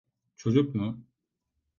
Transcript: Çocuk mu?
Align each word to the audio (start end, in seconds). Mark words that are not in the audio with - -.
Çocuk 0.35 0.75
mu? 0.75 1.03